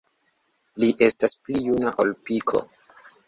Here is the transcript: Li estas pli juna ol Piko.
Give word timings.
Li 0.83 0.87
estas 1.09 1.37
pli 1.45 1.61
juna 1.67 1.93
ol 2.05 2.15
Piko. 2.31 2.63